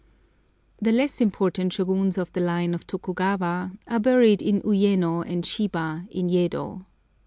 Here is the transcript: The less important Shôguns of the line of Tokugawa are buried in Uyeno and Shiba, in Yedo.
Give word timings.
The 0.81 0.91
less 0.91 1.21
important 1.21 1.73
Shôguns 1.73 2.17
of 2.17 2.33
the 2.33 2.41
line 2.41 2.73
of 2.73 2.87
Tokugawa 2.87 3.71
are 3.87 3.99
buried 3.99 4.41
in 4.41 4.61
Uyeno 4.63 5.21
and 5.23 5.45
Shiba, 5.45 6.07
in 6.09 6.27
Yedo. 6.27 6.85